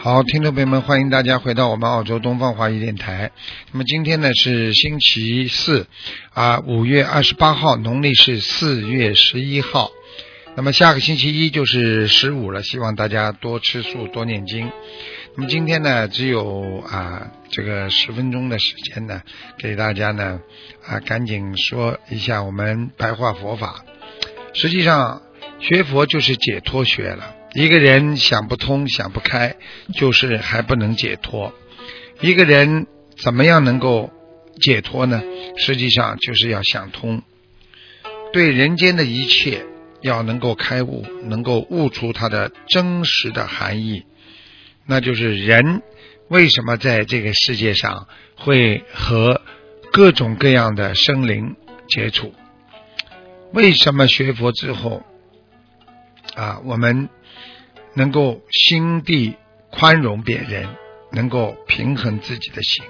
[0.00, 3.32] 好，听众朋友们，欢迎大家回到我们澳洲东方华语电台。
[3.72, 5.88] 那么今天呢是星期四，
[6.34, 9.90] 啊，五月二十八号，农历是四月十一号。
[10.54, 14.70] 那么下个星期一就是十五了，希望大家多吃素，多念经。
[15.34, 19.22] 那么今天呢，只有啊这个十分钟的时间呢，
[19.58, 20.38] 给大家呢
[20.86, 23.84] 啊赶紧说一下我们白话佛法。
[24.54, 25.22] 实际上，
[25.58, 27.34] 学佛就是解脱学了。
[27.54, 29.56] 一个人想不通、想不开，
[29.94, 31.52] 就是还不能解脱。
[32.20, 34.10] 一个人怎么样能够
[34.60, 35.22] 解脱呢？
[35.56, 37.22] 实际上就是要想通，
[38.32, 39.64] 对人间的一切
[40.02, 44.04] 要能够开悟，能够悟出它的真实的含义。
[44.84, 45.82] 那就是人
[46.28, 49.40] 为什么在这个世界上会和
[49.90, 51.56] 各种各样的生灵
[51.88, 52.34] 接触？
[53.52, 55.02] 为什么学佛之后
[56.34, 57.08] 啊，我们？
[57.98, 59.34] 能够心地
[59.72, 60.68] 宽容别人，
[61.10, 62.84] 能够平衡自己的心，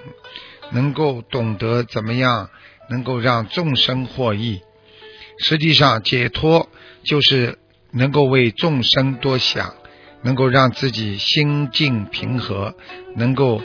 [0.71, 2.51] 能够懂得怎么样
[2.91, 4.61] 能够让众生获益。
[5.39, 6.69] 实际上，解脱
[7.05, 7.59] 就是
[7.91, 9.77] 能够为众生多想，
[10.21, 12.77] 能够让自己心境平和，
[13.17, 13.63] 能够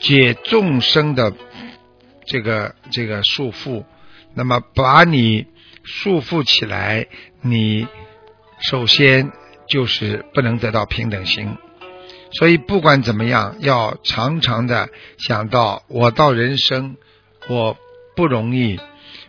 [0.00, 1.32] 解众生的
[2.26, 3.84] 这个这个束缚。
[4.34, 5.46] 那么，把你
[5.84, 7.06] 束缚起来，
[7.40, 7.86] 你
[8.58, 9.30] 首先。
[9.72, 11.56] 就是不能得到平等心，
[12.32, 16.98] 所以不管怎么样，要常常的想到我到人生
[17.48, 17.78] 我
[18.14, 18.78] 不容易，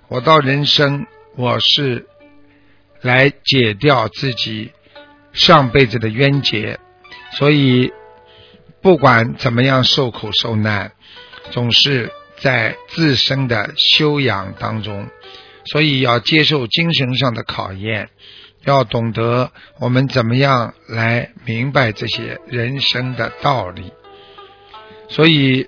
[0.09, 2.07] 我到人生我是
[2.99, 4.73] 来解掉自己
[5.31, 6.77] 上辈子的冤结，
[7.31, 7.93] 所以
[8.81, 10.91] 不管怎么样受苦受难，
[11.51, 15.07] 总是在自身的修养当中，
[15.67, 18.09] 所以要接受精神上的考验。
[18.65, 23.91] 要懂得我们怎么样来明白这些人生的道理，
[25.09, 25.67] 所以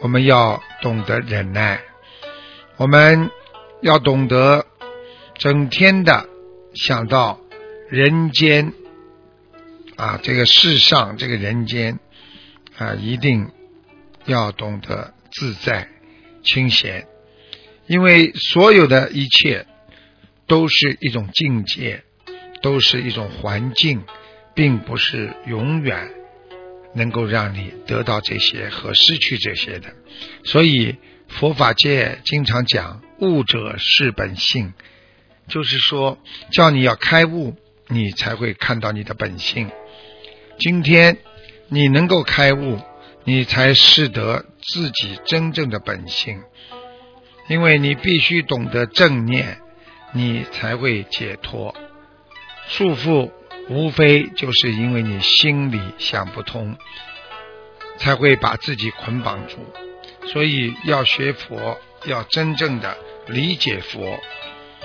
[0.00, 1.80] 我们要懂得忍耐，
[2.76, 3.30] 我们
[3.82, 4.66] 要懂得
[5.36, 6.28] 整天的
[6.74, 7.40] 想到
[7.88, 8.72] 人间
[9.96, 11.98] 啊，这个世上这个人间
[12.76, 13.50] 啊，一定
[14.26, 15.88] 要懂得自在
[16.44, 17.08] 清闲，
[17.88, 19.66] 因为所有的一切
[20.46, 22.04] 都是一种境界。
[22.62, 24.04] 都是一种环境，
[24.54, 26.10] 并不是永远
[26.94, 29.94] 能够让你得到这些和失去这些的。
[30.44, 30.96] 所以
[31.28, 34.72] 佛法界经常讲“悟者是本性”，
[35.48, 36.18] 就是说
[36.50, 37.56] 叫你要开悟，
[37.88, 39.70] 你才会看到你的本性。
[40.58, 41.18] 今天
[41.68, 42.80] 你能够开悟，
[43.24, 46.42] 你才识得自己真正的本性，
[47.48, 49.58] 因为你必须懂得正念，
[50.12, 51.74] 你才会解脱。
[52.68, 53.30] 束缚
[53.68, 56.76] 无非就是因为你心里想不通，
[57.96, 59.56] 才会把自己捆绑住。
[60.28, 62.96] 所以要学佛，要真正的
[63.26, 64.20] 理解佛。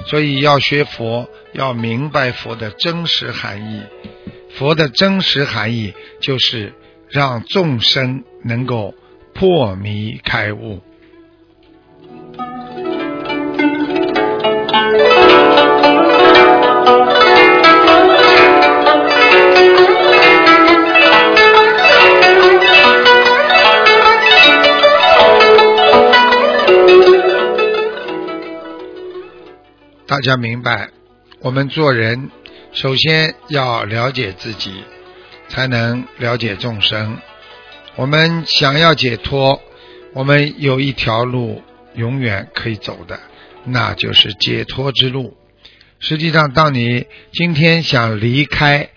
[0.07, 3.83] 所以要学佛，要明白佛的真实含义。
[4.55, 6.73] 佛的真实含义就是
[7.09, 8.95] 让众生能够
[9.33, 10.81] 破迷开悟。
[30.23, 30.89] 家明白，
[31.41, 32.31] 我们做人
[32.71, 34.71] 首先要了解自己，
[35.49, 37.17] 才能了解众生。
[37.97, 39.61] 我们想要解脱，
[40.13, 41.61] 我们有一条路
[41.93, 43.19] 永远可以走的，
[43.65, 45.37] 那就是解脱之路。
[45.99, 48.89] 实际上，当你今天想离开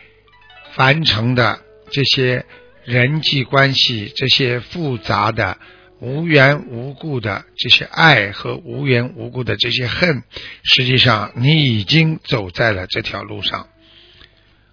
[0.74, 1.58] 凡尘的
[1.90, 2.46] 这些
[2.84, 5.58] 人际关系，这些复杂的。
[6.00, 10.22] 无缘无故的这些爱和无缘无故的这些恨，
[10.62, 13.68] 实际上你已经走在了这条路上。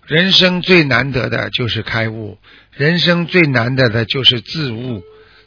[0.06, 2.38] 人生最难得的就是开悟，
[2.72, 5.04] 人生最难得的就是自悟。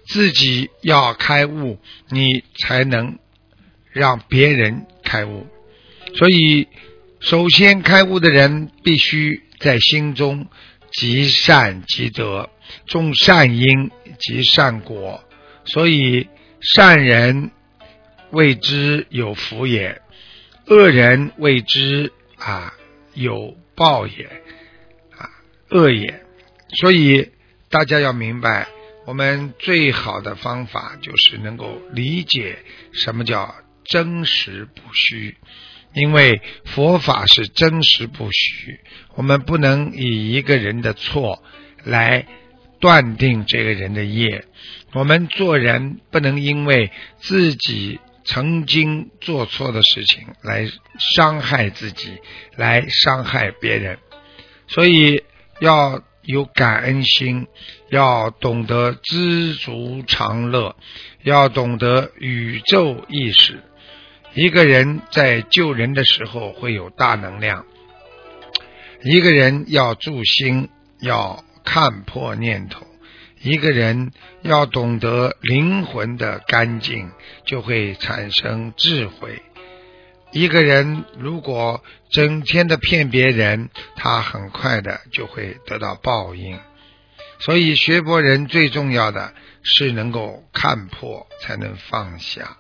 [0.09, 1.81] 自己要开悟，
[2.11, 3.19] 你才能
[3.91, 5.49] 让别人开悟。
[6.15, 6.69] 所以，
[7.19, 10.47] 首先开悟的人必须在心中
[10.93, 12.51] 积善积德，
[12.87, 13.91] 种善因
[14.21, 15.25] 积善果。
[15.67, 16.29] 所以
[16.61, 17.51] 善人
[18.31, 20.01] 谓之有福也，
[20.67, 22.75] 恶人谓之啊
[23.15, 24.25] 有报也，
[25.17, 25.31] 啊
[25.71, 26.23] 恶也。
[26.81, 27.31] 所以
[27.69, 28.69] 大家要明白，
[29.07, 32.59] 我们最好的方法就是能够理解
[32.93, 33.55] 什么叫
[33.85, 35.37] 真实不虚，
[35.95, 38.81] 因为佛法是真实不虚，
[39.15, 41.43] 我们不能以一个人的错
[41.85, 42.27] 来
[42.81, 44.45] 断定这个人的业。
[44.93, 50.69] 我们做人不能因为自己曾经做错的事情来
[50.99, 52.19] 伤害自己，
[52.57, 53.99] 来伤害别人，
[54.67, 55.23] 所以
[55.61, 57.47] 要有感恩心，
[57.91, 60.75] 要懂得知足常乐，
[61.23, 63.63] 要懂得宇宙意识。
[64.35, 67.65] 一个人在救人的时候会有大能量，
[69.03, 70.69] 一个人要助心，
[71.01, 72.87] 要看破念头。
[73.43, 77.11] 一个人要懂得灵魂的干净，
[77.45, 79.43] 就会产生智慧。
[80.33, 86.59] 一个人如果整天的骗别人，他很快的就会得到报应。
[87.39, 92.57] 所以学佛人最重要的是能够看破，才能放下。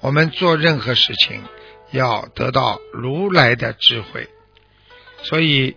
[0.00, 1.42] 我们做任何事情
[1.90, 4.28] 要得到如来的智慧，
[5.24, 5.76] 所以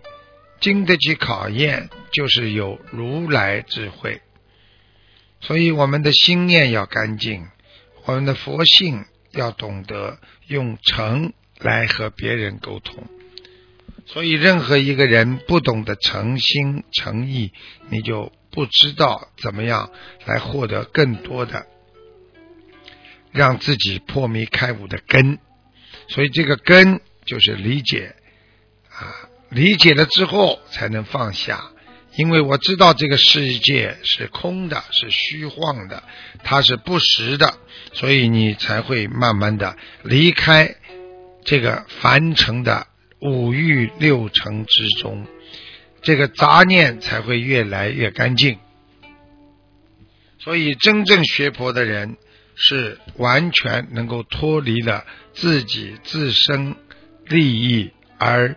[0.60, 4.20] 经得起考验，就是有如来智慧。
[5.40, 7.46] 所以，我们的心念要干净，
[8.04, 13.06] 我们的佛性要懂得用诚来和别人沟通。
[14.06, 17.52] 所以，任何一个人不懂得诚心诚意，
[17.88, 19.90] 你就不知道怎么样
[20.26, 21.66] 来获得更多的
[23.32, 25.38] 让自己破迷开悟的根。
[26.08, 28.14] 所以，这个根就是理解
[28.90, 31.70] 啊，理解了之后才能放下。
[32.16, 36.02] 因为我知道这个世界是空的，是虚幻的，
[36.42, 37.54] 它是不实的，
[37.92, 40.74] 所以你才会慢慢的离开
[41.44, 42.88] 这个凡尘的
[43.20, 45.24] 五欲六尘之中，
[46.02, 48.58] 这个杂念才会越来越干净。
[50.40, 52.16] 所以，真正学佛的人
[52.56, 56.74] 是完全能够脱离了自己自身
[57.26, 58.56] 利益，而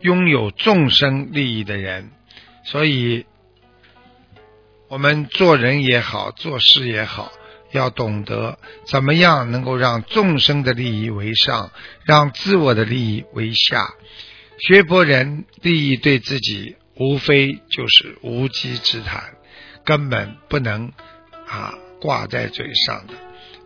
[0.00, 2.10] 拥有众生利益的人。
[2.64, 3.24] 所以，
[4.88, 7.32] 我们做人也好，做事也好，
[7.72, 11.70] 要懂得怎么样能够让众生的利益为上，
[12.04, 13.94] 让自我的利益为下。
[14.58, 19.34] 学佛人利益对自己，无非就是无稽之谈，
[19.84, 20.92] 根本不能
[21.46, 23.14] 啊挂在嘴上的。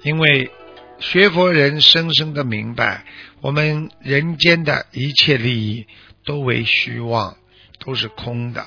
[0.03, 0.51] 因为
[0.99, 3.05] 学佛人深深的明白，
[3.41, 5.87] 我们人间的一切利益
[6.25, 7.37] 都为虚妄，
[7.79, 8.67] 都是空的。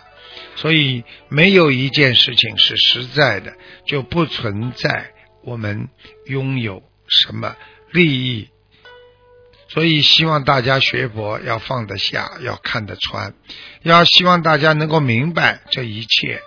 [0.55, 3.53] 所以，没有一件事情是实在的，
[3.85, 5.13] 就不存在
[5.43, 5.89] 我们
[6.25, 7.55] 拥有什么
[7.91, 8.49] 利益。
[9.69, 13.33] 所以，希望大家学佛要放得下，要看得穿，
[13.81, 16.41] 要希望大家能够明白这一切，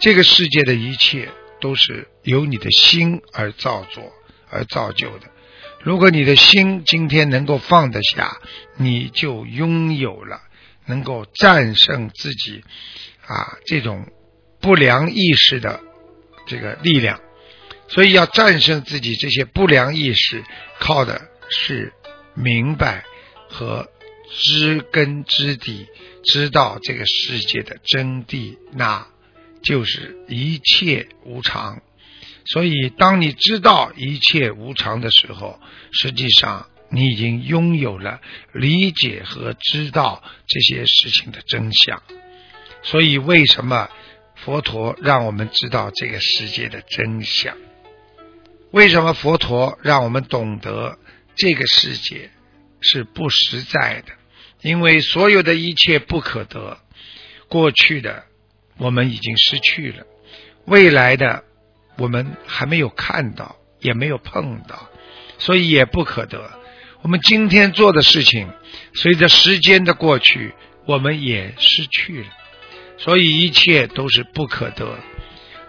[0.00, 1.28] 这个世界的一切
[1.60, 4.12] 都是由你的心而造作
[4.50, 5.28] 而造就的。
[5.82, 8.38] 如果你的心今天能够放得下，
[8.76, 10.40] 你就拥有了
[10.86, 12.62] 能够战胜自己。
[13.26, 14.08] 啊，这种
[14.60, 15.80] 不良意识的
[16.46, 17.20] 这个力量，
[17.86, 20.44] 所以要战胜自己这些不良意识，
[20.80, 21.92] 靠的是
[22.34, 23.04] 明白
[23.48, 23.88] 和
[24.30, 25.86] 知根知底，
[26.24, 29.06] 知道这个世界的真谛，那
[29.62, 31.80] 就是一切无常。
[32.44, 35.60] 所以，当你知道一切无常的时候，
[35.92, 38.20] 实际上你已经拥有了
[38.52, 42.02] 理解和知道这些事情的真相。
[42.82, 43.88] 所以，为什么
[44.36, 47.56] 佛陀让我们知道这个世界的真相？
[48.70, 50.98] 为什么佛陀让我们懂得
[51.36, 52.30] 这个世界
[52.80, 54.12] 是不实在的？
[54.62, 56.78] 因为所有的一切不可得，
[57.48, 58.24] 过去的
[58.78, 60.06] 我们已经失去了，
[60.66, 61.44] 未来的
[61.98, 64.88] 我们还没有看到，也没有碰到，
[65.38, 66.50] 所以也不可得。
[67.02, 68.50] 我们今天做的事情，
[68.94, 70.54] 随着时间的过去，
[70.86, 72.28] 我们也失去了。
[72.98, 74.98] 所以一切都是不可得，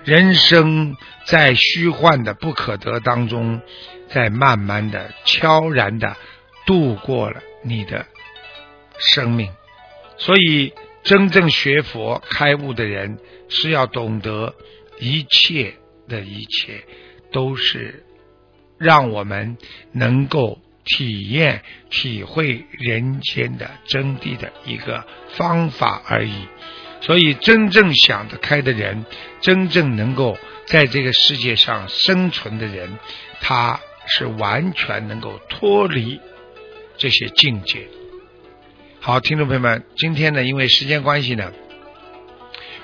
[0.03, 3.61] 人生在虚幻的不可得当中，
[4.09, 6.17] 在慢慢的、悄然的
[6.65, 8.05] 度过了你的
[8.97, 9.49] 生命。
[10.17, 10.73] 所以，
[11.03, 14.53] 真正学佛开悟的人是要懂得
[14.99, 15.75] 一切
[16.11, 16.83] 的一切
[17.31, 18.03] 都是
[18.77, 19.57] 让我们
[19.91, 26.47] 能够体验、体会人间的真谛的一个方法而已。
[27.01, 29.05] 所以，真正想得开的人，
[29.39, 30.37] 真正能够
[30.67, 32.99] 在这个世界上生存的人，
[33.39, 36.19] 他是完全能够脱离
[36.97, 37.87] 这些境界。
[38.99, 41.51] 好，听众朋友们，今天呢，因为时间关系呢，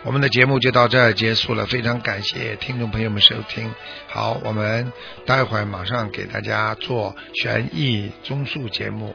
[0.08, 1.66] 我们的节目就到这儿结束了。
[1.66, 3.70] 非常感谢听众朋友们收听。
[4.08, 4.94] 好，我们
[5.26, 9.14] 待会儿马上给大家做悬疑综述节目。